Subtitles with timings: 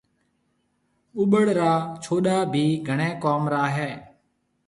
[1.29, 1.71] ٻُٻڙ را
[2.03, 3.91] ڇوُڏآ ڀِي گھڻي ڪوم را هيَ۔